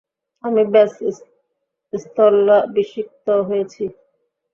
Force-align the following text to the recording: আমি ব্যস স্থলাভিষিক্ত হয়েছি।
আমি 0.43 0.61
ব্যস 0.73 0.93
স্থলাভিষিক্ত 1.93 3.27
হয়েছি। 3.47 3.83